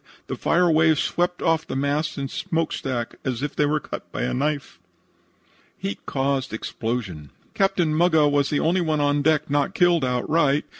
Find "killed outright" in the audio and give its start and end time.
9.75-10.65